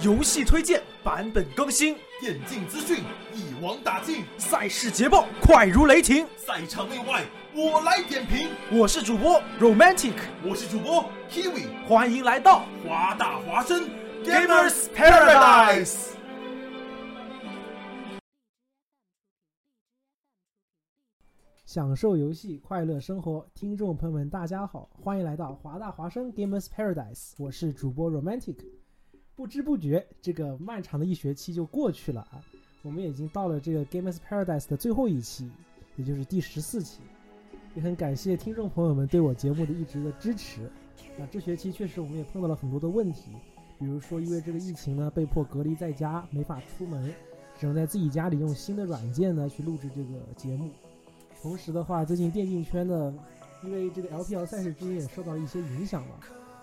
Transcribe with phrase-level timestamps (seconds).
[0.00, 7.22] 游戏推荐，版本更新，电竞资讯一网打尽，赛事捷报快如雷霆，赛场内外
[7.54, 8.48] 我来点评。
[8.70, 10.12] 我是主播 Romantic，
[10.42, 13.88] 我是主播 Kiwi，欢迎来到华大华生。
[14.24, 16.14] Gamers Paradise。
[21.74, 28.58] 享受游戏，快乐生活，听众朋友们，大家好，欢迎来到华大华生 Gamers Paradise，我是主播 Romantic。
[29.34, 32.40] 不知不觉，这个漫长的一学期就过去了啊，
[32.82, 35.50] 我们已经到了这个 Gamers Paradise 的最后一期，
[35.96, 37.00] 也就是第十四期，
[37.74, 40.70] 也很感谢听众朋友们对我节目的一直的支持。
[41.18, 43.32] 那这学期确实我们也碰到了很多的问题，
[43.80, 47.12] 比如说因为这个疫情呢，被迫隔离在家，没法出门，
[47.58, 50.70] 只能在自己家里用新的软件呢去录制这个节目。
[51.44, 53.12] 同时的话，最近电竞圈呢，
[53.62, 56.14] 因为这个 LPL 赛事之间也受到了一些影响嘛，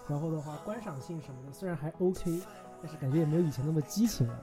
[0.09, 2.41] 然后的话观赏性什么的虽然还 OK，
[2.81, 4.39] 但是感觉也没有以前那么激情了。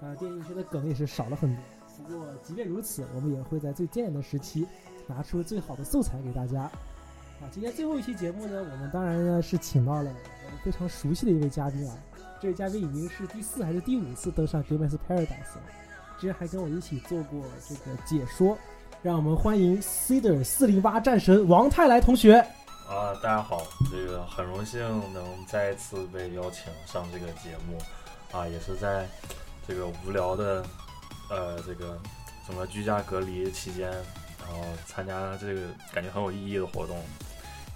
[0.00, 1.62] 呃，电竞圈的梗也是少了很多。
[2.08, 4.66] 不过即便如此，我们也会在最艰难的时期
[5.06, 6.62] 拿出最好的素材给大家。
[6.62, 11.94] 啊，今天最后一期节目呢，我们当然呢是请到了我们非常熟悉的一位嘉宾啊，
[12.40, 15.62] 这位嘉宾已经是第四还是第五次登上 Game's Paradise 了，
[16.18, 18.56] 之前还跟我一起做过这个解说。
[19.06, 22.38] 让我们欢迎 Cedar 四零八战神王泰来同学。
[22.88, 24.80] 啊，大家好，这个很荣幸
[25.14, 27.78] 能再次被邀请上这个节目，
[28.36, 29.06] 啊，也是在
[29.64, 30.64] 这个无聊的
[31.30, 31.96] 呃这个
[32.44, 35.60] 什么居家隔离期间，然后参加这个
[35.94, 36.98] 感觉很有意义的活动，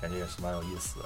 [0.00, 1.04] 感觉也是蛮有意思的。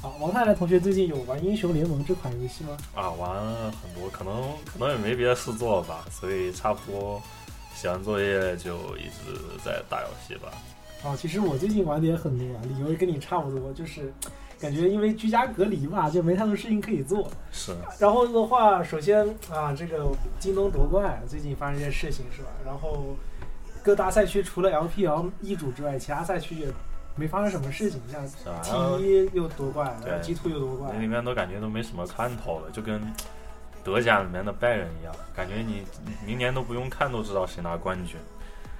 [0.00, 2.76] 好，王泰来同学最近有玩英雄联盟这款游戏吗？
[2.94, 7.20] 啊，玩了很多，可能可能也没别的事做吧，所以差不多。
[7.74, 10.48] 写完作业就一直在打游戏吧。
[11.04, 14.12] 哦，其实我最近玩的也很多，理由也跟你差不多，就是
[14.60, 17.28] 感觉因为居家隔离嘛，就没太多事情可以做。
[17.50, 17.74] 是。
[17.98, 20.06] 然后的话，首先啊，这个
[20.38, 22.48] 京东夺冠最近发生一件事情是吧？
[22.64, 23.16] 然后
[23.82, 26.68] 各大赛区除了 LPL 一主之外，其他赛区也
[27.16, 28.24] 没发生什么事情，像
[28.62, 33.02] T 一又夺冠，然后 G Two 又夺冠，里面都感觉都没什么看头了，就跟。
[33.84, 35.82] 德甲里面的拜仁一样，感觉你
[36.24, 38.16] 明年都不用看都知道谁拿冠军。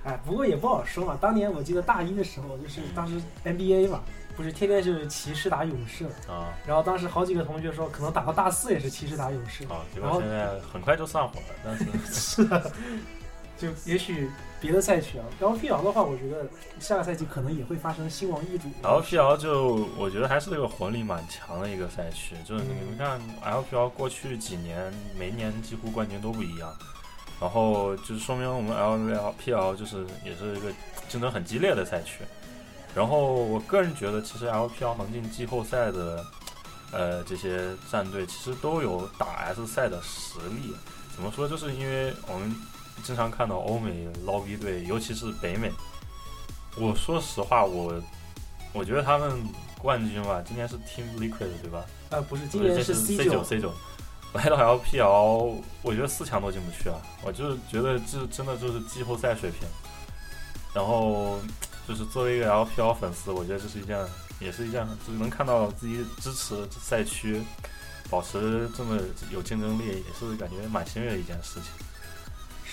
[0.05, 1.17] 哎，不过也不好说嘛。
[1.21, 4.01] 当年我记得大一的时候，就是当时 NBA 嘛，
[4.37, 6.53] 不是天天就是骑士打勇士啊。
[6.67, 9.83] 然后当时好几个同学说，可能打到大四也是骑士打勇士啊。
[9.95, 12.71] 结果现在很快就散伙了，但是 是的，
[13.57, 14.31] 就也许。
[14.63, 16.47] 别的赛区啊，LPL 的话，我觉得
[16.79, 18.69] 下个赛季可能也会发生新王易主。
[18.85, 26.73] LPL 就我觉得还是这个活力蛮强的一个赛区，就是你们看 LPL 过去几年每年几乎冠军都不一样，
[27.41, 28.73] 然后就是说明我们
[29.19, 30.73] LPL 就是也是一个
[31.09, 32.19] 竞争很激烈的赛区。
[32.95, 36.25] 然后我个人觉得，其实 LPL 能进季后赛的，
[36.93, 40.73] 呃，这些战队其实都有打 S 赛的实力。
[41.17, 41.49] 怎么说？
[41.49, 42.55] 就是因为我们。
[43.03, 45.71] 经常看到欧美捞逼队，尤其是北美。
[46.77, 48.01] 我说实话，我
[48.73, 49.43] 我觉得他们
[49.79, 51.85] 冠军吧，今年是 Team Liquid 对吧？
[52.11, 53.73] 啊，不是，今年是 C 九 C 九。
[54.33, 56.97] 来到 LPL，我觉得四强都进不去啊！
[57.23, 59.69] 我就是觉得这真的就是季后赛水平。
[60.73, 61.39] 然后
[61.87, 63.99] 就是作为一个 LPL 粉丝，我觉得这是一件，
[64.41, 67.43] 也是一件，就是能看到自己支持赛区
[68.09, 68.99] 保持这么
[69.31, 71.65] 有竞争力，也是感觉蛮欣慰的一件事情。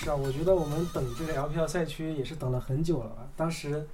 [0.01, 3.29] 是啊，我觉得我们等这个 LPL 赛区也是等了很久了。
[3.35, 3.85] 当时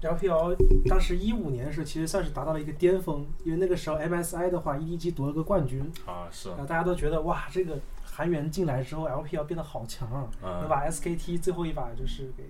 [0.00, 0.54] LPL
[0.88, 6.50] 当时一五年的时候，其实算是达到了一个巅峰，因为那个时候 MSI 的话，EDG 夺了个冠军啊，是。
[6.50, 10.30] 然后大家都觉得哇，这个韩援进来之后，LPL 变得好强啊，
[10.60, 12.44] 能把 SKT 最后一把就是给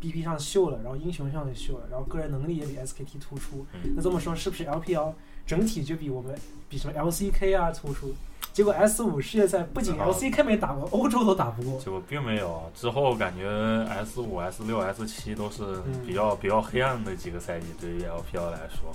[0.00, 3.66] BP 上秀了，然后英雄上也秀了，然后个人能力也比 SKT 突出。
[3.96, 5.14] 那这么说，是不是 LPL
[5.44, 8.14] 整体就比我们比什么 LCK 啊突出？
[8.52, 11.80] 结果 S 五世界赛不仅 LCK 没打过，欧洲都打不过。
[11.80, 13.48] 结果并没有，之后感觉
[13.88, 15.62] S 五、S 六、S 七都是
[16.06, 18.92] 比较比较黑暗的几个赛季，对于 LPL 来说。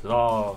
[0.00, 0.54] 直到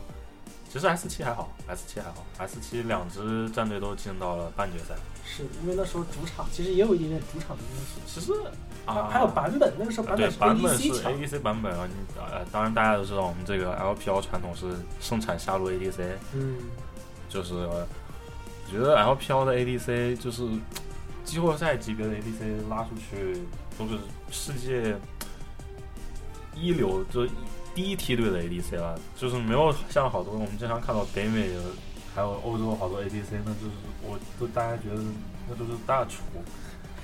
[0.69, 4.93] 其实 S 七还好，S 七还好，S 七两支战队都进到了半决赛。
[5.25, 7.99] 是因为那时候主场其实也有一点点主场的因素。
[8.05, 8.31] 其实
[8.85, 10.37] 啊，还有版本，那个时候版本是
[10.91, 11.87] ADC 版本啊。
[12.17, 14.67] 呃，当然大家都知道，我们这个 LPL 传统是
[15.01, 16.57] 盛产下路 ADC，嗯，
[17.27, 17.67] 就是。
[18.67, 20.43] 我觉得 LPL 的 ADC 就是
[21.23, 23.41] 季后赛级别的 ADC 拉出去
[23.77, 23.97] 都是
[24.29, 24.95] 世界
[26.53, 27.25] 一流，就
[27.73, 28.99] 第一梯队的 ADC 了。
[29.15, 31.49] 就是没有像好多我们经常看到北美
[32.13, 33.71] 还有欧洲好多 ADC，那就是
[34.03, 35.01] 我都大家觉得
[35.47, 36.23] 那都是大厨。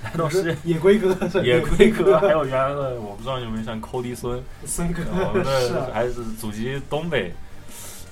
[0.02, 7.32] 来到世界野龟哥，野龟哥，还有原来的我不知道你有没有像寇迪孙，孙哥，我们的还是祖籍东北，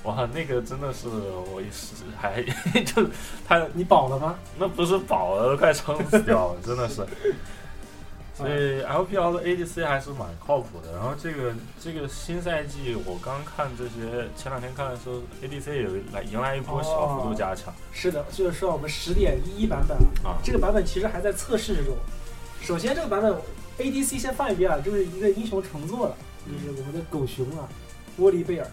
[0.03, 2.43] 哇，那个真的是我一时还
[2.83, 3.07] 就
[3.47, 4.35] 他你保了吗？
[4.57, 7.05] 那不是饱了，都快撑死掉了，真的是。
[8.35, 10.91] 所以 LPL 的 ADC 还是蛮靠谱的。
[10.91, 19.95] 然后这个这个新赛季，我刚看这些，前两天看的时候，ADC 也来迎来一波小幅度加强是的，就是说我们十点一一版本
[20.25, 20.41] 啊。
[20.43, 21.95] 这个版本其实还在测试之中。
[22.59, 23.33] 首先，这个版本
[23.77, 27.69] ADC 先放一边啊，就是一个英雄乘坐了，就是我们的狗熊啊，
[28.17, 28.67] 沃利贝尔。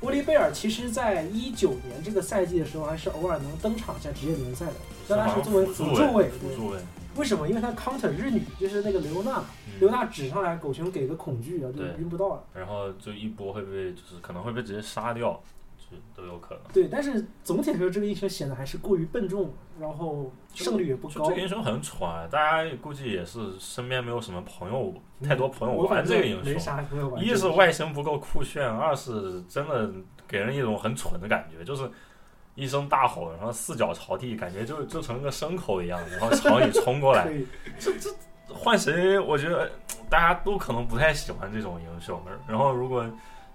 [0.00, 4.74] 沃利贝尔其实在一九年这个赛季的时候，还是偶尔能登场一下职业联赛的，
[5.08, 6.28] 但他是作为辅助位。
[6.28, 6.78] 辅助位。
[7.16, 7.48] 为什么？
[7.48, 9.42] 因为他 counter 日女，就是那个刘娜，
[9.80, 12.44] 刘娜指上来，狗熊给个恐惧啊，就晕不到了。
[12.52, 15.42] 然后就一波会被，就是可能会被直接杀掉，
[15.90, 16.64] 就都有可能。
[16.72, 21.28] 对，但是总体来说，这个英雄显得还是过于笨重，然后胜率也不高。
[21.28, 26.52] 这个英雄很蠢，大家估计也是身边没有什么朋友，太多朋友玩这个英雄。
[26.52, 27.24] 没啥朋友玩。
[27.24, 29.90] 一是外形不够酷炫，二是真的
[30.26, 31.90] 给人一种很蠢的感觉，就是。
[32.58, 37.30] 一声大吼，然后四脚朝地，感觉就就成个牲口一样，然后朝你冲过来。
[37.78, 38.08] 这这
[38.48, 39.18] 换谁？
[39.18, 39.70] 我觉得
[40.08, 42.18] 大家都可能不太喜欢这种英雄。
[42.48, 43.04] 然后如果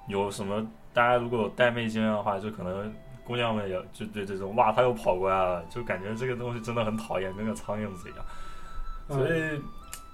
[0.08, 2.94] 有什么大家如果有带妹经验的话，就可能
[3.24, 8.26] 姑娘们也就对这种哇，他又跑过来了，就感觉这个东西真的很讨厌，跟个苍蝇子一样。
[9.10, 9.62] 所以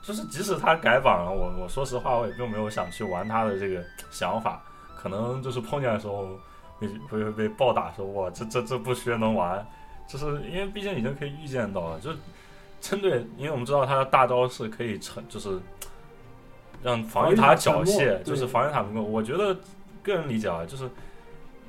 [0.01, 4.62] 就是即使他改版了，我我说实话，我也并没有想去玩他的这个想法。
[4.95, 6.29] 可能就是碰见的时候。
[6.80, 6.88] 会
[7.23, 9.65] 会被暴打，说哇，这这这不缺能玩，
[10.07, 12.12] 就是因为毕竟已经可以预见到了，就
[12.80, 15.59] 针对，因为我们知道他的大招是可以成，就是
[16.83, 19.01] 让防御塔缴械，就是防御塔不够。
[19.01, 19.57] 我觉得
[20.07, 20.89] 个人理解啊，就是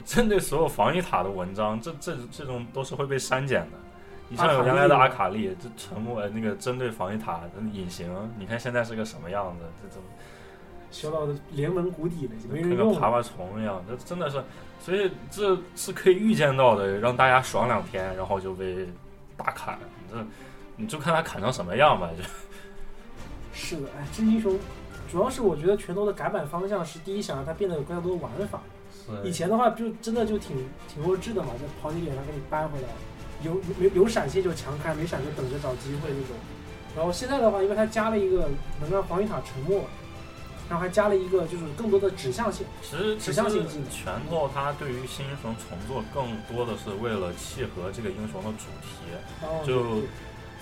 [0.05, 3.77] 针对所有防御塔的文章，这这这种都是会被删减的。
[4.31, 8.09] 你像有原来的阿卡丽，这沉默那个针对防御塔的隐形，
[8.39, 9.65] 你看现在是个什么样子？
[9.83, 10.09] 这怎么？
[10.91, 14.43] 修到联盟谷底了，跟个爬爬虫一样，这真的是，
[14.81, 18.89] 所以这是可以预见到的，让大家爽两天，然后就被
[19.37, 19.79] 大砍，
[20.11, 20.17] 这
[20.77, 22.23] 你就看他砍成什么样吧，就。
[23.53, 24.59] 是的，哎，这英雄
[25.11, 28.61] 主要是我觉得拳头的改版方向是第一，想让它变得有更加多的玩法。
[29.25, 30.57] 以前的话就真的就挺
[30.93, 32.89] 挺弱智的嘛，就跑你脸上给你扳回来，
[33.43, 36.37] 有有有闪现就强开，没闪就等着找机会那种。
[36.97, 38.49] 然后现在的话，因为它加了一个
[38.81, 39.83] 能让防御塔沉默。
[40.69, 42.67] 然后还加了一个，就是更多的指向性。
[42.83, 49.09] 其实指向性技能，拳头它对于新英雄重做更多的是为了契合这个英雄的主题。
[49.67, 50.03] 就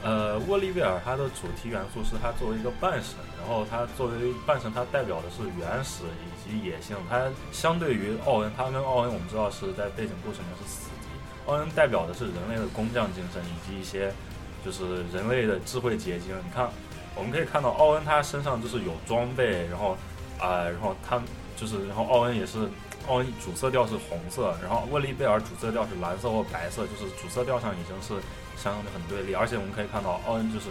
[0.07, 6.97] 呃，沃利维尔他的主题元素是他作为一个半神，然后他作为半神，他代表的是原始以及野性。
[7.11, 11.51] 他相对于奥恩，他跟奥恩我们知道是在背景故事里面是死敌。
[11.51, 14.13] 奥恩代表的是人类的工匠精神以及一些
[14.65, 16.29] 就是人类的智慧结晶。
[16.45, 16.71] 你看。
[17.19, 19.97] 我们可以看到奥恩他身上就是有装备，然后
[20.39, 21.19] 啊，然后他
[21.57, 22.69] 就是，然后奥恩也是，
[23.09, 28.23] 奥恩主色调是红色，然后沃利贝尔主色调是蓝色或白色，就是主色调上已经是
[28.57, 30.69] 相当的很对立，而且我们可以看到奥恩就是，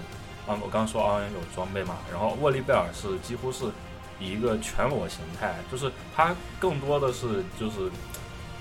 [0.48, 3.66] 啊，我刚说奥恩有装备嘛，然后沃利贝尔是几乎是
[4.20, 7.92] 以一个全裸形态，就是他更多的是就是，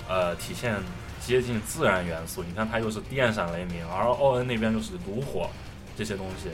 [0.07, 0.75] 呃，体现
[1.19, 5.49] 接近自然元素，你看他又是电闪雷鸣，而奥恩那边就是炉火
[5.97, 6.49] 这些东西。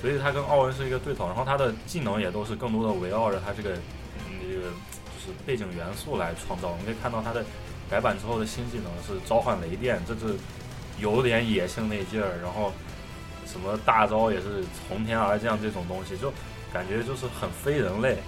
[0.00, 3.70] 所以他跟奥恩是一个对头，然后他的技能也都是更多的围绕着他这个，
[4.18, 6.70] 嗯，这个就是背景元素来创造。
[6.70, 7.44] 我们可以看到他的
[7.88, 10.34] 改版之后的新技能是召唤雷电，这是
[10.98, 12.38] 有点野性那劲儿。
[12.42, 12.72] 然后
[13.46, 16.32] 什么大招也是从天而降这种东西，就
[16.72, 18.18] 感觉就是很非人类。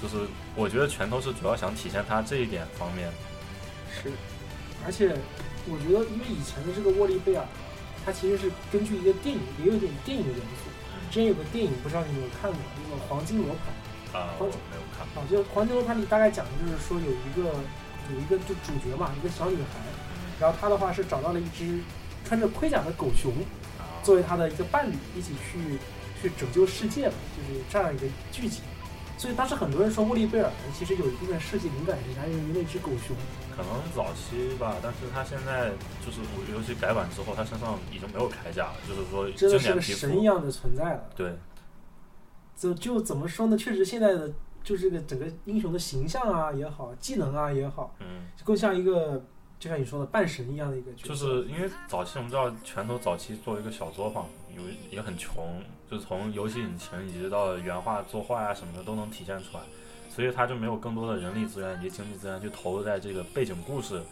[0.00, 0.16] 就是
[0.56, 3.10] 我觉得拳头是主要想体现他这一点方面。
[3.92, 4.10] 是，
[4.86, 5.14] 而且
[5.68, 7.44] 我觉得因为以前的这个沃利贝尔，
[8.06, 10.70] 它其实是根据一个电影，也有点电影的元素。
[11.10, 15.04] 之前有个电影，不知道你有没有看过，那个《黄金罗盘》啊，我没有看。
[15.12, 17.52] 啊，就《黄金罗盘》里大概讲的就是说，有一个
[18.14, 19.84] 有一个就主角嘛，一个小女孩，
[20.40, 21.80] 然后她的话是找到了一只
[22.30, 23.32] 穿着盔甲的狗熊，
[24.04, 25.80] 作为他的一个伴侣，一起去
[26.22, 28.62] 去拯救世界，就是这样一个剧情。
[29.18, 33.16] 所以当时很多人说，沃利贝尔其实有一部分设计灵感是来源于那只狗熊。
[33.56, 35.72] 可能早期吧，但是他现在
[36.06, 36.20] 就是
[36.52, 41.10] 尤其改版之后，他身上已经没有铠甲了，就是说真的是个神一样的存在了。
[41.16, 41.36] 对，
[42.54, 43.56] 就就怎么说呢？
[43.56, 44.30] 确实现在的
[44.62, 49.20] 就这个整个英雄的形象啊也好，技能啊也好，嗯，更像一个
[49.60, 51.08] 就像你说的半神一样的一个角色。
[51.10, 54.26] 就是因为早期我们知道拳头早期作为一个小作坊，
[54.56, 59.62] 有也很穷，就从游戏引擎一直到原画作画啊什么的都能体现出来。
[60.08, 64.02] 所以他就没有更多的人力资源以及经济资源去投入在这个背景故事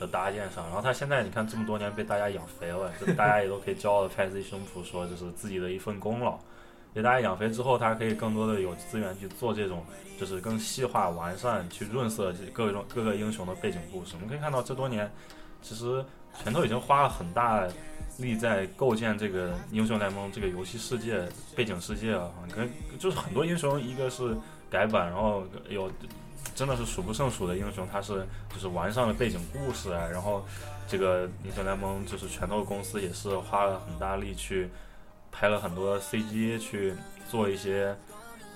[0.00, 0.64] 的搭建上。
[0.66, 6.38] 然后他现在你看这么多年被大家养肥了，就大家也都可以骄傲的拍自己胸脯说这是自己的一份功劳。
[6.94, 9.84] 给大家养肥之后，它可以更多的有资源去做这种
[10.18, 14.12] 就是更细化、完善、去润色这各种各个英雄的背景故事。
[14.14, 15.10] 我们可以看到这多年，
[15.62, 16.04] 其实
[16.42, 17.66] 拳头已经花了很大
[18.18, 22.68] 力在构建这个英雄联盟这个游戏世界背景世界啊，跟
[22.98, 24.36] 就是很多英雄一个是
[24.70, 25.90] 改版，然后有
[26.54, 30.44] 真的是数不胜数的英雄，它是就是完善了背景故事啊，然后
[30.86, 34.68] 这个英雄联盟就是拳头公司也是花了很大力去
[35.32, 36.94] 拍了很多 CG 去
[37.28, 37.96] 做一些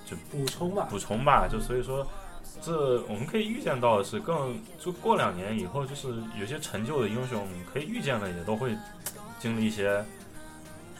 [0.05, 2.07] 就补充吧，补充吧，就所以说。
[2.59, 8.75] 这我们可以预见到的是，更就过两年以后，就是有些陈旧的英雄，可以预见的也都会
[9.37, 10.03] 经历一些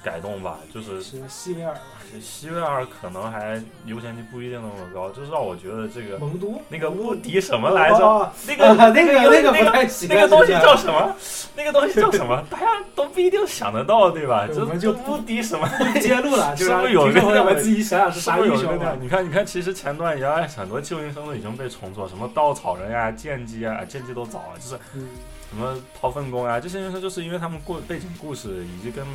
[0.04, 0.60] 改动吧。
[0.74, 1.82] 就是是西维尔吧，
[2.22, 7.98] 西维尔可能还优先级不一定那么高，就是让我觉得这个蒙都那个无敌什么来着？
[7.98, 11.16] 哦 那个那个那个那不太行，那个东西叫什么？
[11.56, 12.44] 那个东西叫什么？
[12.50, 14.48] 大家都不一定想得到，对吧？
[14.56, 15.68] 我们就这无敌什么？
[15.78, 18.96] 不揭露了， 就是让不是有听众朋友们那个自己想想是啥英雄吧？。
[19.00, 25.10] 你看，你看，其实前段原来很多旧英雄都已经被重做，什么稻草人呀、剑姬啊，剑姬都早了，就是嗯，
[25.50, 29.06] 什么掏粪工啊，这些英雄就是因为他们故背景故事以及跟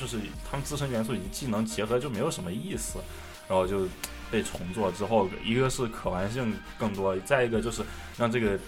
[0.00, 2.98] 就是他们自身元素以及技能结合就没有什么意思，
[3.48, 3.86] 然后就
[4.30, 7.82] 被重做之后，一个是可玩性更多，再一个就是
[8.18, 8.58] 让这个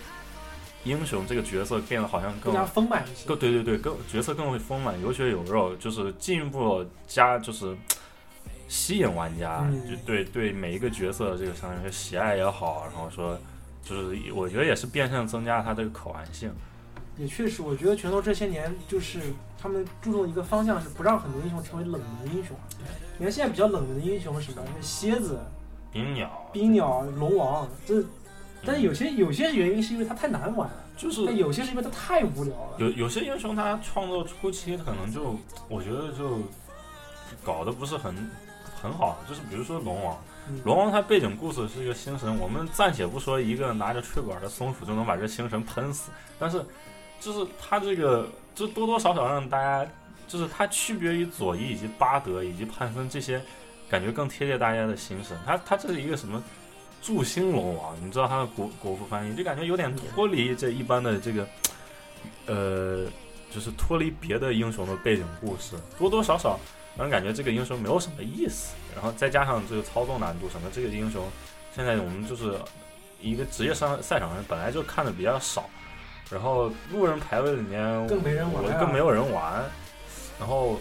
[0.85, 3.27] 英雄这个角色变得好像更更加丰满一些。
[3.27, 7.77] 更对对对，更角色更会丰满，有血有肉，就是进一步加就是
[8.69, 13.39] 吸引玩家，嗯就对对每一个角色这个相当于喜爱也好，然后说
[13.83, 16.51] 就是我觉得也是变相增加它这个可玩性。
[17.19, 19.21] 也确实，我觉得拳头这些年就是
[19.61, 22.57] 他们注重一个方向，是不让很多英雄成为冷门英雄。
[23.19, 24.65] 你看现在比较冷门的英雄是什么？
[24.81, 25.41] 是蝎子、
[25.93, 28.03] 冰鸟，冰鸟、龙王，这。
[28.65, 32.77] 但是有些有些原因是因为它太难玩了，就是但有些是因为它太无聊了。
[32.79, 35.37] 有有些英雄他创作初期可能就
[35.69, 36.41] 我觉得就
[37.45, 38.13] 搞得不是很
[38.83, 46.61] 很好，就是比如说龙王，嗯龙王他背景故事是一个星神，我们暂且不说一个拿着吹管的松鼠就能把这星神喷死，但是
[47.21, 49.91] 就是他这个就多多少少让大家
[50.27, 53.43] 就是他区别于佐伊以及巴德以及潘森这些
[53.89, 56.43] 感觉更贴切大家的心声，他他这是一个什么？
[57.01, 61.47] 祝星龙王，你知道他的国国服翻译，就感觉有点脱离这一般的这个，
[62.47, 63.07] 呃，
[63.53, 66.59] 就是脱离别的英雄的背景故事，多多少少
[66.97, 68.75] 让人感觉这个英雄没有什么意思。
[68.97, 71.25] 然后再加上这个操作难度什么，这个英雄
[71.73, 72.59] 现在我们就是
[73.21, 75.71] 一个职业上赛场上本来就看的比较少，
[76.31, 79.65] 然后路人排位里面更没人玩啊我更没有人玩，
[80.39, 80.79] 然后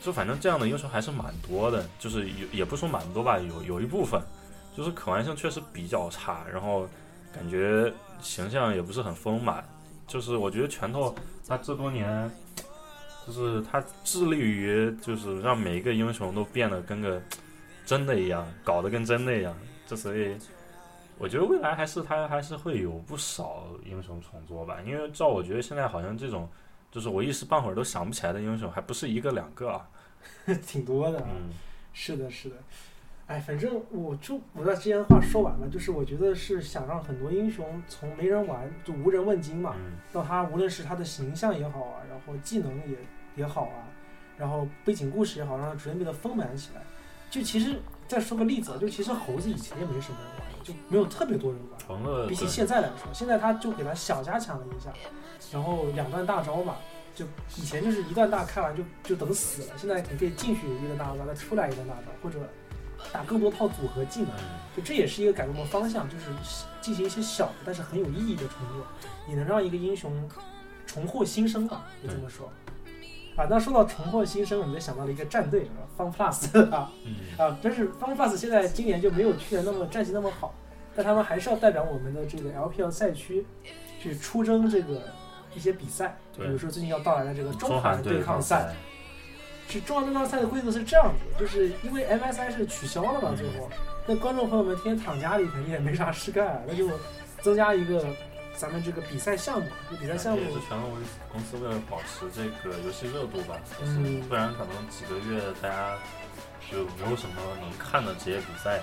[0.00, 4.20] 就反正这样的英雄还是蛮多的，就是有也不说蛮多吧，有有一部分
[4.76, 6.88] 就是可玩性确实比较差，然后
[7.34, 9.64] 感觉形象也不是很丰满，
[10.06, 11.14] 就是我觉得拳头
[11.46, 12.30] 他这多年。
[13.24, 17.22] 就是他致力于，就是让每一个英雄都变得跟个
[17.86, 19.56] 真的一样，搞得跟真的一样。
[19.86, 20.36] 这所以，
[21.22, 24.78] 我觉得未来还是他还是会有不少英雄重做吧。
[24.84, 26.48] 因为照我觉得现在好像这种，
[26.90, 29.88] 就是我一时半会儿都想不起来的英雄，还不是一个两个啊。
[30.66, 31.28] 挺多的啊。
[31.30, 31.50] 嗯
[31.92, 32.56] 是的，是的。
[33.28, 42.96] 哎，反正我就我把之前的话说完了，就是我觉得是想让很多英雄从没人玩就无人问津嘛，嗯到他无论是他的形象也好啊，然后技能也
[43.36, 43.86] 也好啊，
[44.36, 46.82] 然后背景故事也好，让他逐渐变得丰满起来。
[47.30, 52.28] 就其实再说个例子啊，就其实猴子以前也没什么人玩，就没有特别多人玩。
[52.28, 54.92] 比起现在来说，现在他就给他小加强了一下，
[55.52, 56.76] 然后两段大招嘛，
[57.14, 57.24] 就
[57.56, 62.38] 以前就是一段大开完就就等死了，现在你可以进去一段大招，再出来一段大招，或者
[63.12, 66.26] 打更多套组合技能，嗯就这也是一个改动的方向，就是
[66.80, 68.86] 进行一些小的但是很有意义的重做，
[69.28, 70.28] 也能让一个英雄
[70.86, 72.50] 重获新生吧，就这么说。
[73.36, 77.14] 啊，那说到重获新生，我们就想到了一个战队，Fun Plus 啊，嗯。
[77.38, 80.54] 啊，真是 Fun Plus 现在今年就没有去年那么战绩那么好，
[80.94, 83.46] 但他们还是要代表我们的这个 LPL 赛区
[84.02, 85.02] 去出征这个
[85.54, 88.72] 一些比赛，比如说最近要到来的这个中韩韩对抗赛。，
[89.68, 93.70] 是中韩对抗赛的规则是这样子，就是因为 MSI 是取消了嘛，最后，
[94.06, 96.90] 那观众朋友们天天躺家里肯定也没啥事干，那就
[97.40, 98.04] 增加一个
[98.56, 105.98] 咱们这个比赛项目，这比赛项目也是全为公司为了保持这个游戏热度吧，就是嗯不然可能几个月大家
[106.70, 108.80] 就没有什么能看的职业比赛。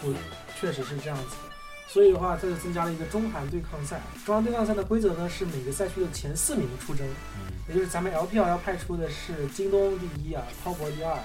[0.00, 0.12] 不
[0.60, 1.52] 确实是这样子的。
[1.88, 4.00] 所以的话，这就增加了一个中韩对抗赛。
[4.24, 11.16] 中韩对抗赛的规则呢是每个赛区的前四名出征，嗯，也就是咱们 LPL 要派出的是京东第一啊，滔博第二，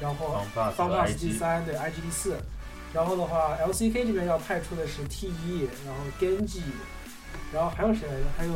[0.00, 2.36] 然后方 f u n Plus Plus 第三，对 IG 第四。
[2.92, 6.62] 然后的话，LCK 这边要派出的是 T 一，然后 Genji，
[7.52, 8.24] 然后还有谁来着？
[8.36, 8.52] 还有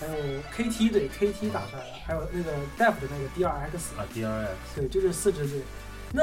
[0.00, 0.14] 还有
[0.54, 5.60] KT 队，KT 打出来了，还有那个 Def 的那个 DRX，啊 DRX，对，就是四支队。
[6.12, 6.22] 那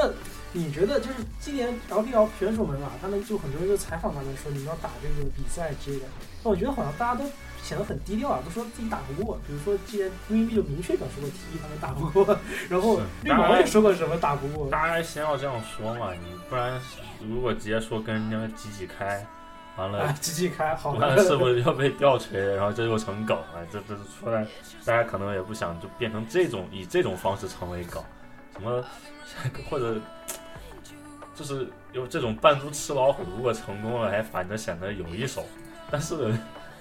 [0.52, 6.06] 你觉得就是今年 LPL 选手们嘛，他们就很多人就采访他们说你们要打这个比赛之类的，
[6.42, 7.24] 那我觉得好像大家都
[7.62, 9.38] 显得很低调啊，都说自己打不过。
[9.46, 12.36] 比如说之前 Green B 就明确表示过 T 他们打不过，
[12.68, 14.68] 然后绿毛也说过什么打不过。
[14.70, 16.80] 大家先要这样说嘛，你不然
[17.28, 19.24] 如果直接说跟人家挤挤开，
[19.76, 22.40] 完了啊，机器开好完了是不是要被吊锤？
[22.54, 24.46] 然后这又成梗了，这这出来，
[24.84, 28.02] 大家可能也不想就变成这种以这种方式成为梗，
[28.54, 28.82] 什么
[29.68, 29.96] 或者
[31.34, 35.44] 就是有这种扮猪吃老虎，如果成功了还反着显得有一手，
[35.90, 36.32] 但是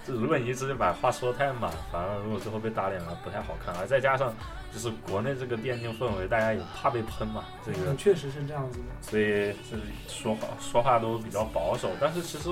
[0.07, 4.33] 就如果你一直把话说的太满，反而如果最后被打脸了不太好看，而再加上
[4.71, 8.85] 就是国内这个电竞氛围，大家也怕被喷嘛，这个嗯确实是这样子的。
[9.01, 11.89] 所以就是说话说话都比较保守。
[11.99, 12.49] 但是其实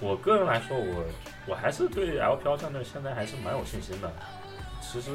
[0.00, 1.04] 我个人来说，我
[1.46, 4.10] 我还是对 LPL 战队现在还是蛮有信心的。
[4.80, 5.10] 其实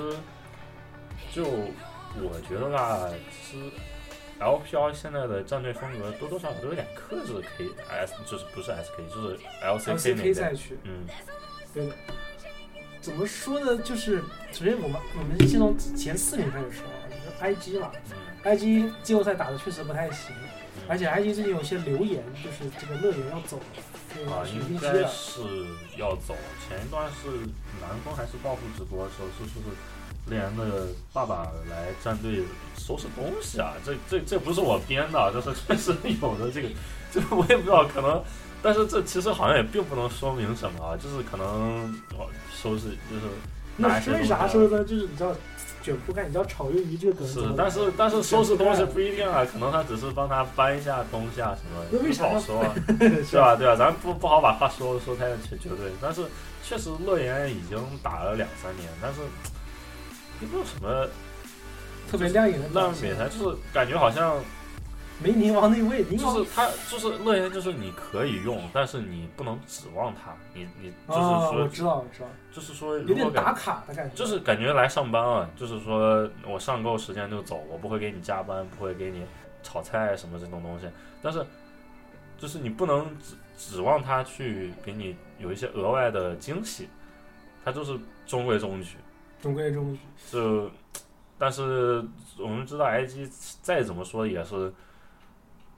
[1.32, 3.72] 就我觉得吧，其实
[4.40, 10.34] LPL 现在的战队风格多多少少都有点克制 K S，就是不是 SK，就是 LCK 那。
[10.34, 11.06] 赛区，嗯，
[11.74, 11.94] 对的。
[13.02, 13.78] 怎么说呢？
[13.84, 14.18] 就是
[14.52, 20.36] 首先我们我们先从前四名开始说啊，就是 IG 嘛嗯，IG 季后赛打的确实不太行，
[20.88, 23.95] 而且 IG 最近有些流言，就是这个乐言要走了，对
[24.30, 25.06] 啊，选应该。
[25.08, 25.42] 是
[25.98, 26.36] 要走。
[26.68, 27.30] 前一段是
[27.82, 32.44] 南风还是暴富直播的时候，是说是猎人的爸爸来战队
[32.78, 36.52] 收拾东西啊，这这这不是我编的，这是确实有的。
[36.52, 36.70] 这个
[37.12, 38.22] 这个我也不知道，可能，
[38.62, 44.84] 但是这其实好像也并不能说明什么啊，就是可能哦收拾就是拿那为一些东西啊啥说呢？
[44.84, 45.36] 就是你知道
[45.82, 52.74] 卷铺盖，你知道炒鱿鱼这个梗是但是但是收拾东西不一定啊，可能他只是帮他搬一下东西啊什么，那为啥不好说啊。
[53.30, 53.56] 是吧？
[53.56, 53.76] 对吧？
[53.76, 56.24] 咱不不好把话说说太绝绝对，但是
[56.64, 59.20] 确实乐言已经打了两三年，但是
[60.42, 61.08] 也没有什么
[62.10, 63.18] 特别亮眼的表让人比现。
[63.18, 64.38] 赛，就是感觉好像
[65.24, 74.16] 没宁王那位，宁王就是他就是乐言，就是你可以用，但是你不能指望他，你你就是啊，说、我知道，我知道，就是说有点打卡的感觉。
[74.16, 79.24] 就是感觉来上班啊，就是说我上够时间就走，我不会给你加班，不会给你
[79.64, 80.88] 炒菜什么这种东西，
[81.22, 81.46] 但是
[82.38, 86.90] 就是你不能指指望他去给你有一些额外的惊喜，
[87.64, 88.98] 他就是中规中矩，
[89.42, 90.00] 中规中矩。
[90.30, 90.70] 就
[91.38, 92.04] 但是
[92.38, 93.30] 我们知道 IG
[93.62, 94.74] 再怎么说也是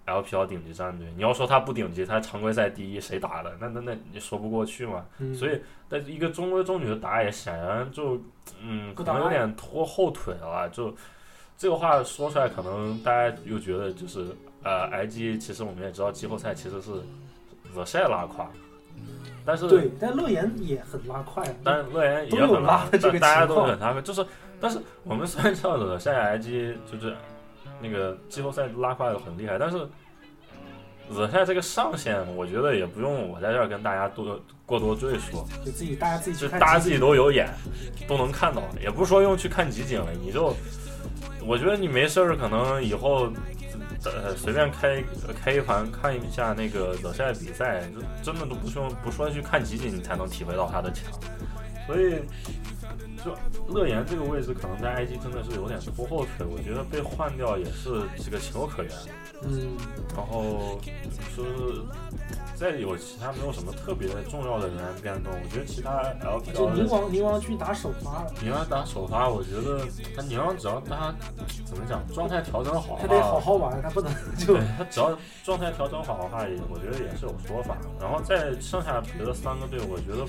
[0.08, 3.54] LPL 顶级战队，你要说他不顶级，他常规赛第一谁打的？
[3.60, 5.06] 那那那你说不过去嘛。
[5.20, 8.20] 嗯，所以，但是一个中规中矩的打野，显然就，
[8.62, 10.70] 嗯，可能有点拖后腿了。
[10.70, 10.96] 就
[11.58, 14.28] 这个话说出来，可能大家又觉得就是，
[14.63, 16.91] 呃，IG 其实我们也知道，季后赛其实是
[17.74, 18.50] The 晒拉胯，
[19.46, 21.54] 但是对，但乐言也很拉快啊。
[21.63, 24.26] 但是乐言也很拉的这个但大家都很拉胯，就是，
[24.62, 27.15] 但是我们虽然知道 The 晒 IG 就是
[27.81, 29.87] 那个季后赛拉胯的很厉害，但是
[31.09, 35.47] The 晒这个上限，我觉得也不用我在这儿跟大家多过多赘述。
[35.65, 37.49] 就自己大家自己，就大家自己都有眼，
[38.07, 40.53] 都能看到，也不是说用去看集锦了，你就，
[41.45, 43.31] 我觉得你没事儿，可能以后，
[44.03, 45.01] 呃，随便开
[45.41, 51.05] 开一盘看一下那个德赛比赛，就真的都不用不说去看集锦，你才能体会到他的强，
[51.85, 52.15] 所以，
[53.23, 53.36] 就
[53.73, 58.91] 乐言这个位置可能在 IG 真的是有点拖后腿，我觉得被换掉也是这个情有可原。
[59.43, 59.77] 嗯，
[60.15, 60.79] 然后
[61.36, 61.81] 就是
[62.55, 71.13] 再有其他没有什么特别重要的人员变动，我觉得其他 LPL 就宁王宁王去打首发了，宁王打首发，我觉得他宁王只要他
[71.65, 77.77] 怎么讲状态调整好他得好，好玩，他不能就对他只要状态调整好的话，也我觉得也是有说法。
[77.99, 80.25] 然后再剩下别的三个队，我觉得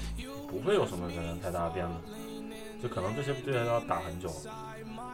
[0.48, 1.94] 不会有什么人员太大的变动，
[2.82, 4.30] 就可能这些队员要打很久。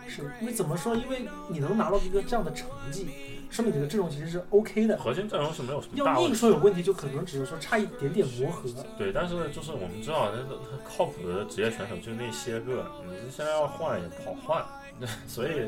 [0.06, 0.94] 是因为怎么说？
[0.94, 3.08] 因为你能拿到一个这样的成绩，
[3.50, 4.98] 说明你的阵容其实是 OK 的。
[4.98, 6.38] 核心阵容是没有什么大要硬问题。
[6.38, 8.68] 说有问题，就可能只是说差一点点磨合。
[8.98, 12.86] 对，但是就是我们知道，那个靠谱的职业选手就那些个，
[13.24, 14.64] 你现在要换也不好换，
[15.26, 15.66] 所以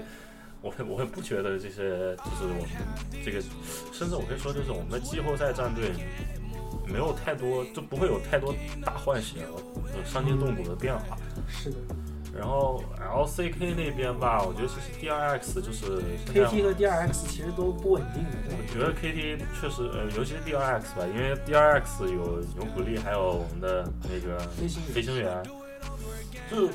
[0.60, 3.40] 我会我会不觉得这些就是我们这个，
[3.90, 5.92] 甚至我可以说就是我们的季后赛战队
[6.86, 8.54] 没有太多，就不会有太多
[8.84, 9.38] 大换血、
[9.94, 11.16] 呃伤筋动骨的变化。
[11.48, 11.76] 是的。
[12.36, 16.02] 然后 LCK 那边吧，我觉得其实 DRX 就是
[16.34, 18.30] ，KT 和 DRX 其实都不稳定的。
[18.50, 24.38] 我觉得 KT 确实，呃，尤其是 DRX 吧，因为 DRX 有牛古力，还有我们的那个
[24.92, 25.42] 飞行员。
[26.48, 26.68] 就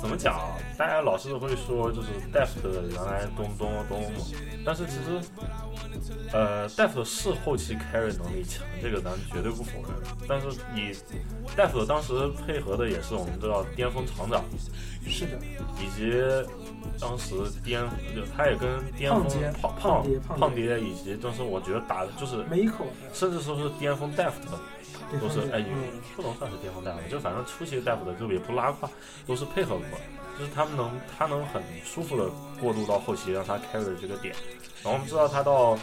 [0.00, 0.38] 怎么讲，
[0.76, 4.20] 大家老是会说就是 Deft 原来东东东嘛，
[4.64, 5.20] 但是其实
[6.32, 9.92] 呃，Deft 是后期 carry 能力强，这个咱绝对不否认。
[10.28, 10.92] 但是你
[11.56, 12.12] Deft 当时
[12.46, 14.44] 配合的也是我们知道巅峰厂长，
[15.06, 15.38] 是的，
[15.80, 16.12] 以及
[17.00, 17.82] 当时巅，
[18.14, 19.26] 就他也跟巅峰
[19.60, 24.58] 胖胖胖爹以及当时我觉得打的就是，没一口，甚至说是巅峰 Deft 的
[25.20, 28.88] 都是哎，嗯不能算是巅峰 Deft，就反正初期 Deft 的就也不拉胯，
[29.26, 29.98] 都是配合过，
[30.38, 32.24] 就是他们能他能很舒服的
[32.60, 34.34] 过渡到后期让他 carry 这个点。
[34.82, 35.76] 然后我们知道他到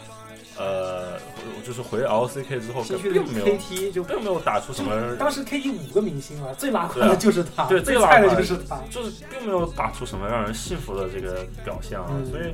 [0.57, 1.17] 呃
[1.65, 8.79] 就是回 LCK 之后，并没有 KT 就并没有打出什么当时 KT 五个明星啊，最拉胯的就是他，对最拉胯就是他。
[8.89, 12.53] 就是并没有打出什么让人信服的这个表现啊，嗯所以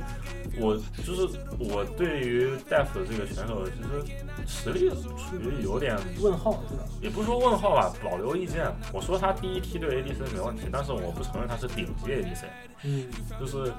[0.58, 6.84] 我就是我对于 Def 的这个选手，其实实力处于有点，问号对吧？
[7.00, 8.66] 也不是说问号吧，保留意见。
[8.92, 12.44] 我说他第一梯队 ADC 没问题，但是我不承认他是顶级 ADC，
[12.84, 13.06] 嗯，
[13.38, 13.72] 就是。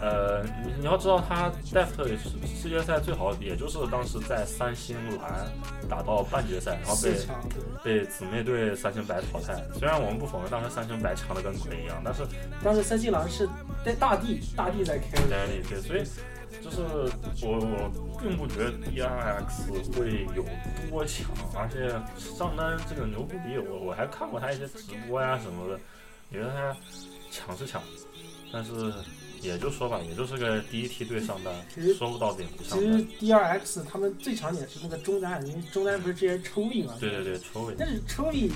[0.00, 5.50] 呃，你你要知道，他也是世界赛最好，也就是当时在三星蓝
[5.88, 7.14] 打到半决赛，然后被。
[7.82, 9.54] 被姊妹队三星白淘汰。
[9.78, 12.22] 虽然我们不否认当时三星白强的跟鬼一样，但是
[12.62, 13.48] 当时三星蓝是
[13.88, 16.04] 在大地，大地在 carry，对对，所以
[16.62, 16.82] 就是
[17.42, 20.44] 我我并不觉得 DRX 会有
[20.90, 25.80] 多强，而且上单这个牛不逼，我我还看过他一些直播呀什么的，
[26.30, 26.76] 觉得他
[27.30, 27.82] 强是强，
[28.52, 28.92] 但是
[29.40, 33.06] 也就说吧，也就是个第一梯队上单其实，说不到顶不上其实。
[33.20, 36.94] DRX 他们最强点是那个中单，因为中单不是之前抽比嘛？
[37.00, 38.52] 对对对，抽尾但是抽比，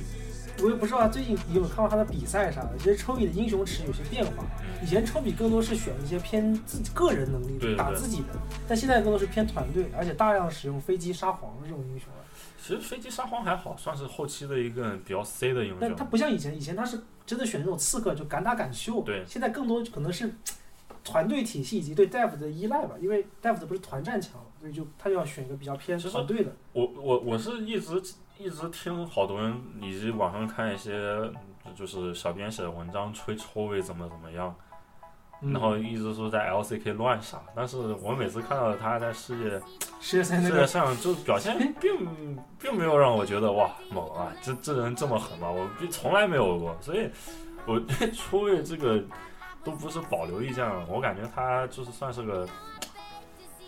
[0.61, 2.71] 我也不知道最近有没有看到他的比赛啥的。
[2.79, 4.45] 其实抽比的英雄池有些变化，
[4.83, 8.29] 以前抽比更多是选一些偏自己个人能力对对对打自己的，
[8.69, 12.21] 但现在更多是偏团队，而且大量使用飞机沙皇这种英雄了。
[12.61, 16.05] 其实飞机沙皇还好，算是后期的一个比较 C 的英雄但他。
[16.05, 19.03] 不像以前，以前他是真的选那种刺客，就敢打敢秀。
[19.03, 20.33] 对现在更多可能是
[21.03, 26.55] 团队体系以及对 Dev 的依赖吧，因为 Dev 不是团战强，所以就他就要选一个比较偏团队的。
[26.73, 28.01] 我我我是一直
[28.39, 30.93] 一直听好多人以及网上看一些
[31.65, 34.55] 嗯就是小编写的文章吹抽位怎么怎么样，
[35.43, 39.61] 嗯然后一直说在 LCK 乱杀，但是我每次看到他在世界
[40.01, 45.49] 世界赛那世界个上就表现并并没有让我觉得哇猛啊，这这人这么狠吗？
[45.51, 47.09] 我并从来没有过，所以
[47.67, 49.01] 我 对抽位这个
[49.63, 52.49] 都不是保留意见了，我感觉他就是算是个。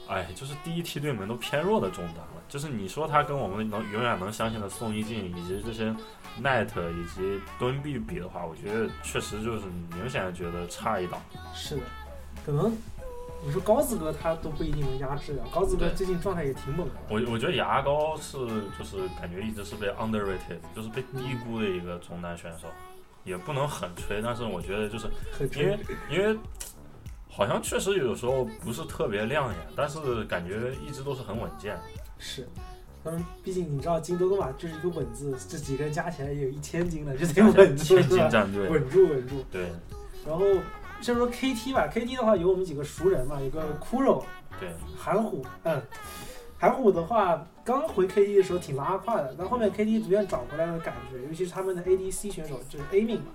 [0.09, 2.43] 哎，就是第一梯队门都偏弱的中单了。
[2.49, 5.95] 就是你说他跟我们能永远能相信的宋一静以及这些
[6.43, 9.65] Net 以及蹲币比的话，我觉得确实就是
[9.97, 11.21] 明显的觉得差一档。
[11.55, 11.83] 是的，
[12.45, 12.77] 可能
[13.45, 15.49] 你说高子哥他都不一定能压制啊。
[15.53, 16.95] 高子哥最近状态也挺猛的。
[17.09, 18.39] 我我觉得牙膏是
[18.79, 22.69] 就是感觉一直是被 underrated，就是被低估的一个中单选手，
[23.25, 25.09] 也不能狠吹，但是我觉得就是
[25.57, 25.79] 因为
[26.11, 26.39] 因为
[27.37, 31.77] 好像确实有时候不是特别亮眼，但是感觉一直都是很稳健。
[32.19, 32.47] 是。
[33.07, 38.23] 嗯，毕竟你知道金多哥嘛，就是一个稳字，这几个人加起来也有一千斤了，就得稳住，千是吧？
[38.23, 39.45] 金战队，稳住，稳住。
[39.51, 39.67] 对
[40.27, 40.45] 然后
[41.03, 44.23] 先说 KT 吧，KT 的话有我们几个熟人嘛，有个骷髅、
[44.59, 45.83] 对，韩虎，嗯，
[46.57, 53.27] 韩虎的话刚回 KT 的时候挺拉胯的，但后面 KT 逐渐找回来了感觉，尤其是他们的 ADC 选手就是 A 命嘛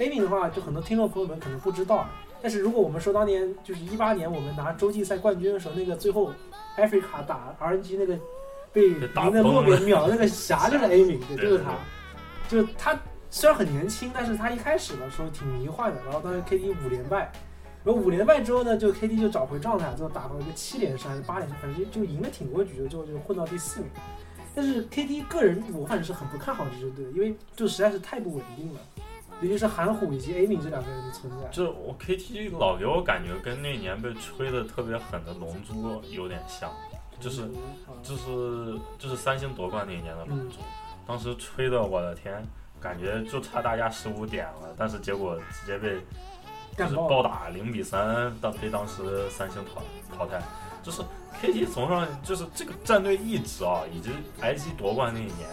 [0.00, 2.06] ，A 命的话就很多听众朋友们可能不知道，
[2.44, 6.30] 但是如果我们说当年就是一八年我们拿洲际赛冠军的时候，那个最后
[6.76, 8.18] Africa 打 RNG 那个
[8.70, 11.74] 被被打林的洛崩了边秒那个侠就是 A 命，对，就是他，
[12.46, 17.32] 就他虽然很年轻，但是他一开始的时候挺迷幻的，然后当时 KD 五连败。
[17.82, 23.88] 然后五连败之后呢，就 KD 就找回状态，最后打到一个七连胜还是八连胜，反正就就赢了挺多局的，最后就混到第四名。
[24.54, 28.80] 但是 KD 个人我反正是很不看好这支队，因为就实在是太不稳定了，
[29.40, 31.48] 尤其是韩虎以及 Amy 这两个人的存在。
[31.48, 36.70] 就是我 KT 老给我感觉跟那年被吹的特别狠的龙珠有点像，
[37.20, 40.64] 就是啊就是就是三星夺冠那一年的龙珠，嗯
[41.06, 42.42] 当时吹的我的天，
[42.80, 46.00] 感觉就差大家十五点了，但是结果直接被
[46.78, 49.82] 就是暴打零比三，当被当时三星淘
[50.16, 50.40] 淘汰。
[50.82, 51.02] 就是
[51.40, 55.48] KT 从上就是这个战队一直啊，以及 IG 夺冠那一年，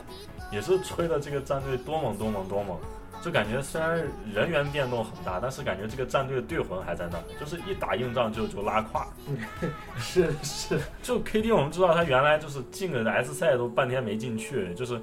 [0.52, 2.78] 也是吹的这个战队多猛多猛多猛。
[3.22, 4.04] 就感觉虽然
[4.34, 9.08] 人员变动很大，但是感觉这个战队的队魂还在那儿，就是一打硬仗就就拉胯。
[9.98, 15.00] 是是，就 KT 我们知道他原来就是进个 S 赛都半天没进去，就是，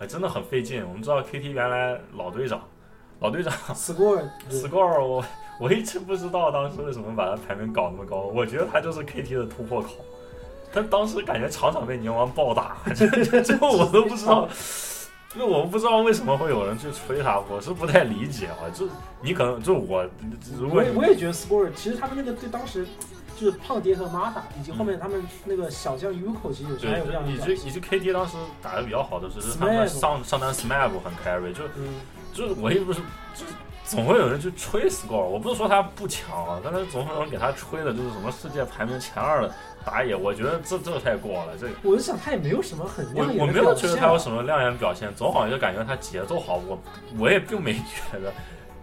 [0.00, 0.84] 哎真的很费劲。
[0.86, 2.60] 我们知道 KT 原来老队长，
[3.20, 5.24] 老队长 score score 我
[5.60, 9.90] 我一直不知道当时为什么把他排名搞那么高，我觉得他就是 KT 的突破口。
[10.72, 14.48] 他当时感觉场场被宁王暴打，这这这我都不知道，
[15.36, 18.70] 就我不知道为什么会有人去吹他，我是不太理解啊。
[18.72, 18.86] 就
[19.20, 20.04] 你可能就我，
[20.58, 22.86] 如果我也我也觉得 score 其实他们那个对当时
[23.36, 27.36] 就是胖爹和玛塔，以及后面他们那个小将 Uko，其实有时候还有这样以。
[27.38, 31.94] 及以及 KD 当时打的比较好的是，是他们上上单 SMAP 很 carry，就嗯，
[32.32, 33.00] 就是我也不是，
[33.34, 33.52] 就是
[33.84, 39.52] 总会有人去吹 score，我不是说他不强啊，但是总会有人给他吹的，就是什么世界排名前二的
[39.84, 46.82] 打野，我觉得这这太过了，这个我就想他也没有什么很我亮眼我没有觉得他有什么亮眼表现，总好像就感觉他节奏好，我
[47.18, 48.32] 我也并没觉得。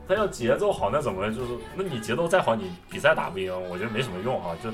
[0.08, 1.58] 他要节奏好，那怎么就是？
[1.74, 4.70] 那你节奏再好，你比赛打不赢，我觉得没什么用哈、就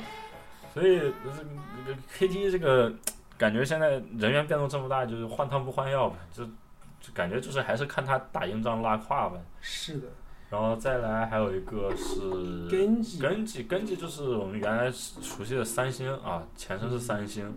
[0.73, 2.91] 所以这个 KT 这个
[3.37, 9.37] 感觉现在人员变动这么大，就是换汤不换药吧，就就感觉就是还是看他打硬仗拉胯吧。
[9.61, 10.07] 是的，
[10.49, 17.53] 然后再来还有一个是根基根基，根基就是我们原来熟悉的三星啊，前身是三星。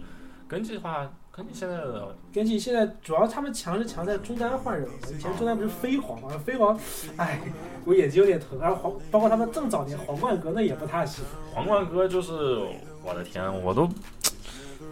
[0.49, 6.31] 根基的话，根基现在的根基现在主要他们强是强在中单换人了，以前中单不是飞黄吗？
[6.45, 6.77] 飞黄，
[7.17, 7.41] 哎，
[7.85, 8.59] 我眼睛有点疼。
[8.59, 11.25] 然后黄，包括他们更早年皇冠哥那也不太行。
[11.55, 12.67] 皇冠哥就是
[13.05, 13.89] 我的天，我都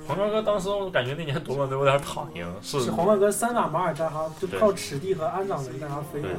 [0.06, 6.36] 皇冠哥当时我感觉那年夺冠都有点躺赢，是是皇冠哥三打马尔代哈就靠池地和安长人在那飞的对。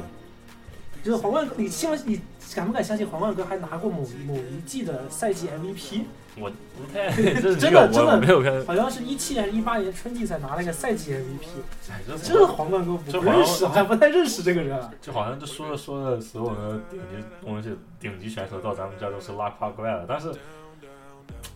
[1.02, 2.20] 就是皇冠，你信你
[2.54, 6.02] 敢不敢相信皇冠哥还拿过某某一季的赛季 MVP？
[6.36, 7.10] 我不太
[7.40, 11.90] 这真的这个真的没有看，好像是一七年还是一八年春季才拿了个赛季 MVP。
[11.90, 14.90] 哎，这这个皇冠哥不认识，还不太认识这个人啊。
[15.02, 20.06] 就好像就说着说着，所有的顶级东西、顶级选手到咱们这儿都是拉胯怪了。
[20.08, 20.32] 但是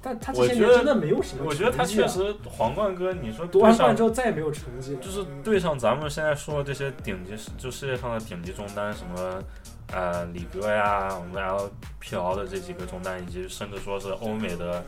[0.01, 2.07] 但他我觉得这些年真的没有什么、我觉得他确。
[2.07, 5.01] 实皇冠哥，你说夺完冠之后再也没有成绩了。
[5.01, 9.43] 就是对上咱们现在说的这些顶级，就世界上的顶级中单，什么
[9.91, 14.85] 呃李哥呀，我们 LPL 的这几个中单，以及甚至说是欧美的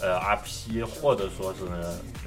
[0.00, 1.76] 呃 RP，或者说是那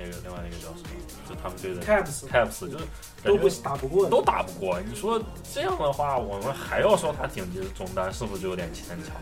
[0.05, 0.89] 个另外那个叫什么，
[1.27, 2.85] 就他们队的 Caps Caps，就是
[3.23, 4.79] 都不打不过，都打不过。
[4.79, 5.21] 你说
[5.53, 9.15] 这样的话，我们还要说他顶级中单，是不是就有点牵强？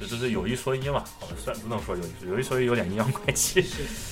[0.00, 3.64] 这就是有一说一嘛，好吧，虽然不能说有一有一说一，有点阴阳怪气。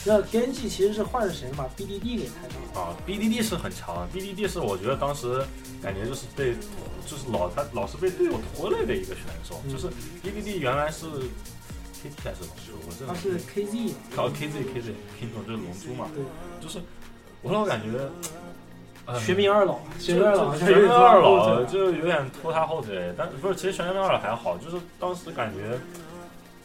[0.04, 2.80] 那 Genji 其实是换了谁把 BDD 给抬上了。
[2.80, 5.44] 啊，BDD 是很强，BDD 是我觉得当时
[5.82, 6.54] 感觉就是被，
[7.06, 9.86] 就是老他老是被队友拖累的一个选手，嗯就是
[10.24, 16.24] BDD 原来是 KT 还是龙珠，我这他是 KZ，哦 KZ KZ Kingdom 就是龙珠嘛，对，
[16.60, 16.80] 就是
[17.42, 17.98] 我老感觉，
[19.06, 25.78] 呃玄冥二老，玄冥二老玄冥二老就有点拖他后腿，但不是，其实玄冥二老还好，就是当时感觉。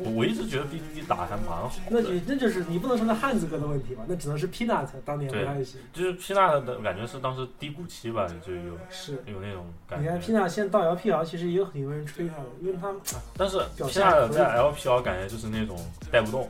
[0.04, 5.80] 我我一直觉得 BDD 打还蛮好的，那就那就是你不能说是汉子哥的问题吧，那只能是 Peanut 当年不对太行。
[5.94, 10.34] 就是皮纳的感觉是当时低谷期吧，就有是，有那种感觉你看觉。
[10.34, 12.92] Peanut 现在到 LPL，其实也有很多人吹他的，因为他
[13.38, 15.78] 但是表皮纳的在现还可以 LPL 感觉就是那种
[16.12, 16.48] 带不动，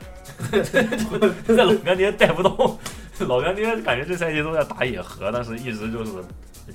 [1.54, 2.78] 在老干爹带不动，
[3.28, 6.12] 老干爹感觉这赛季都在打野核，但是一直就是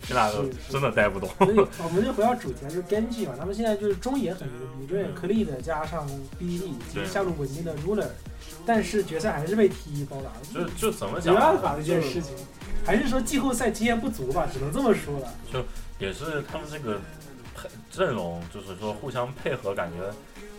[0.02, 1.30] 皮纳的是是真的带不动。
[1.38, 6.08] 所以 我们就回到主题，就是 Genji 嘛，他们现在就是中野很牛逼，中野 c l e 的加上
[6.40, 8.08] BD 以及下路稳定的 Ruler，
[8.66, 12.34] 但是决赛还是被 T 一包打，就就怎么没讲没，办法的一件事情，
[12.86, 15.34] 还是说季后赛经验不足吧，只能这么说了。
[15.52, 15.64] 就
[16.00, 17.00] 也是他们这个
[17.56, 20.14] 配阵容，就是说互相配合，感觉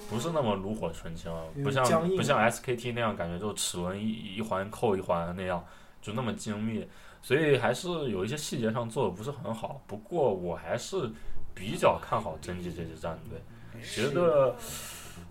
[0.08, 1.30] 不是那么炉火纯青
[1.62, 1.84] 不像
[2.16, 5.62] 不像 SKT 那样，感觉就齿轮一一环扣一环那样，
[6.00, 6.86] 就那么精密，
[7.20, 9.82] 所以还是有一些细节上做的不是很好。
[9.86, 11.10] 不过我还是
[11.54, 13.38] 比较看好真纪这支战队，
[13.82, 14.56] 觉得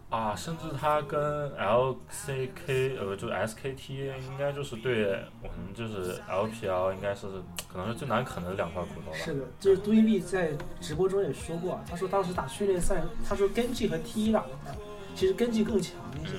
[0.09, 7.27] 啊，甚至他跟 LCK 呃，就是 SKT 应该就是对我们就是 LPL 应该是
[7.67, 9.17] 可能是最难啃的两块骨头吧。
[9.17, 14.73] 是的，就是杜伊碧在直播中也说过啊，他说当时打训练赛，他说 Genji 和 T 一打的话，
[15.13, 16.33] 其实 Genji 更强一些，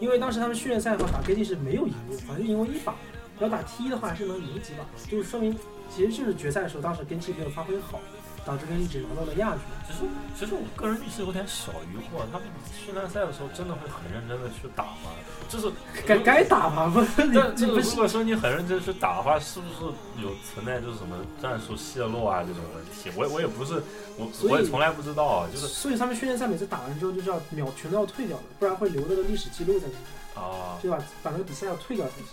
[0.00, 2.94] 因为当时他们训练赛的话打 Genji 是没有赢过，好像赢过一把，
[3.40, 5.56] 然后打 T 一的话还是能赢几把，就是说明
[5.88, 7.98] 其实就是决赛的时候当时 Genji 没有发挥好，
[8.44, 9.60] 导致 Genji 只拿到了亚军。
[9.86, 10.00] 其实，
[10.38, 15.12] 其实我个人是有点小疑惑，他们训练赛的时候真的会很认真的去打吗？
[15.48, 15.70] 就是
[16.06, 23.10] 该该打吗，不是你但这个如果说你很认真去打的话，是不是有存在就是什么战术泄露啊这种问题？
[23.16, 23.82] 我也我也不是
[24.16, 30.00] 我我也从来不知道啊，就是所以他们训练赛每次打完之后就是要秒全都要退掉的，不然会留那个历史记录在那边。
[30.34, 30.98] 啊，对吧？
[31.22, 32.26] 把那个比赛要退掉才行。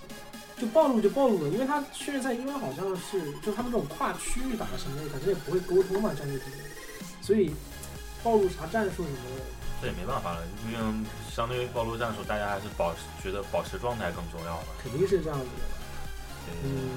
[0.62, 6.60] 就暴露就暴露了，因为他训练赛因为好像是就他们这种跨区域打的什么的，反正也不会沟通嘛，战略之间，
[7.20, 7.52] 所以
[8.24, 9.42] 暴露啥战术什么的，
[9.82, 14.68] 这也没办法了，毕竟相对于暴露战术，大家还是保持觉得保持状态更重要吧。
[14.84, 15.52] 肯定是这样子的。
[16.46, 16.90] 嗯，嗯，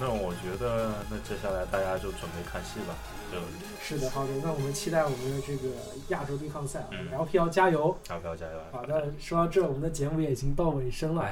[0.00, 2.96] 那我觉得那接下来大家就准备看戏吧，
[3.30, 3.36] 就
[3.84, 5.68] 是的，好的，那我们期待我们的这个
[6.08, 8.64] 亚洲对抗赛啊嗯，LPL 加油！，LPL 加油啊？
[8.72, 11.22] 好的，说到这，我们的节目也已经到尾声了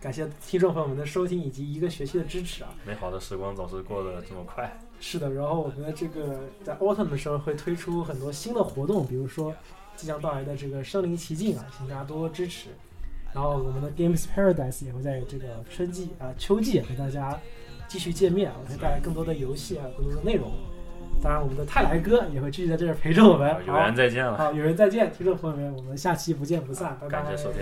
[0.00, 2.70] 感谢听众朋友们的收听以及一个学期的支持啊。
[2.86, 4.78] 美好的时光总是过得这么快。
[4.98, 9.54] 是的，然后我们的这个在 Autumn 的时候会推出很多新的活动，比如说
[9.96, 12.70] 即将到来的这个身临其境啊，请大家多多支持。
[13.34, 17.38] 然后我们的 Games Paradise 也会在这个春季啊、秋季和大家
[17.86, 20.50] 继续见面，我会带来更多的游戏啊、更多的内容。
[21.22, 23.54] 当然，我们的泰来哥也会继续在这儿陪着我们。
[23.66, 27.22] 有缘再见了，好，有缘再见，听众朋友们，我们下期不见不散，拜拜。
[27.22, 27.60] 感谢收听。